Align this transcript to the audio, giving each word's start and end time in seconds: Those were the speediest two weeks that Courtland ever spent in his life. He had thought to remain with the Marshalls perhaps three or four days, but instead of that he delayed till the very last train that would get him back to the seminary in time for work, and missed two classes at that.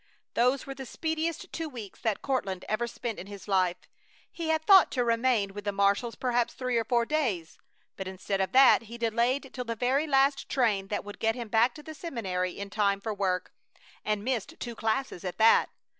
Those 0.33 0.65
were 0.65 0.73
the 0.73 0.87
speediest 0.87 1.53
two 1.53 1.69
weeks 1.69 2.01
that 2.01 2.23
Courtland 2.23 2.65
ever 2.67 2.87
spent 2.87 3.19
in 3.19 3.27
his 3.27 3.47
life. 3.47 3.77
He 4.31 4.49
had 4.49 4.65
thought 4.65 4.91
to 4.93 5.03
remain 5.03 5.53
with 5.53 5.63
the 5.63 5.71
Marshalls 5.71 6.15
perhaps 6.15 6.55
three 6.55 6.75
or 6.79 6.83
four 6.83 7.05
days, 7.05 7.59
but 7.97 8.07
instead 8.07 8.41
of 8.41 8.51
that 8.51 8.81
he 8.89 8.97
delayed 8.97 9.51
till 9.53 9.63
the 9.65 9.75
very 9.75 10.07
last 10.07 10.49
train 10.49 10.87
that 10.87 11.05
would 11.05 11.19
get 11.19 11.35
him 11.35 11.49
back 11.49 11.75
to 11.75 11.83
the 11.83 11.93
seminary 11.93 12.57
in 12.57 12.71
time 12.71 12.99
for 12.99 13.13
work, 13.13 13.53
and 14.03 14.23
missed 14.23 14.59
two 14.59 14.73
classes 14.73 15.23
at 15.23 15.37
that. 15.37 15.69